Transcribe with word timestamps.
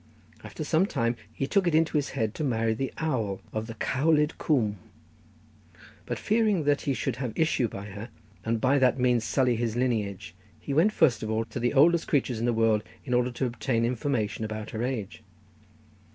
After 0.43 0.63
some 0.63 0.87
time 0.87 1.15
he 1.31 1.45
took 1.45 1.67
it 1.67 1.75
into 1.75 1.95
his 1.95 2.09
head 2.17 2.33
to 2.33 2.43
marry 2.43 2.73
the 2.73 2.91
owl 2.97 3.39
of 3.53 3.67
the 3.67 3.75
Cowlyd 3.75 4.39
Coomb; 4.39 4.77
but 6.07 6.17
fearing 6.17 6.65
he 6.79 6.95
should 6.95 7.17
have 7.17 7.37
issue 7.37 7.67
by 7.67 7.85
her, 7.85 8.09
and 8.43 8.59
by 8.59 8.79
that 8.79 8.97
means 8.99 9.23
sully 9.23 9.55
his 9.57 9.75
lineage, 9.75 10.33
he 10.59 10.73
went 10.73 10.91
first 10.91 11.21
of 11.21 11.29
all 11.29 11.45
to 11.45 11.59
the 11.59 11.75
oldest 11.75 12.07
creatures 12.07 12.39
in 12.39 12.45
the 12.47 12.51
world, 12.51 12.83
in 13.05 13.13
order 13.13 13.29
to 13.31 13.45
obtain 13.45 13.85
information 13.85 14.43
about 14.43 14.71
her 14.71 14.81
age. 14.83 15.21